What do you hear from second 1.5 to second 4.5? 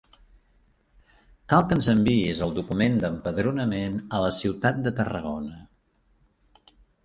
Cal que ens enviïs el document d'empadronament a la